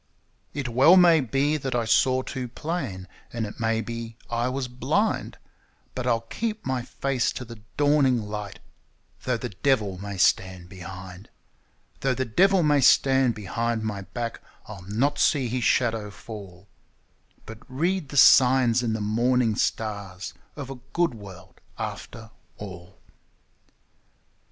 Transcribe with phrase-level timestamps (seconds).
[0.55, 4.67] It well may be that I saw too plain, and it may be I was
[4.67, 5.37] blind;
[5.93, 8.61] But I'll keep my face to the dawning light,
[9.25, 11.29] though the devil may stand behind!
[11.99, 16.67] Though the devil may stand behind my back, I'll not see his shadow fall,
[17.45, 22.97] But read the signs in the morning stars of a good world after all.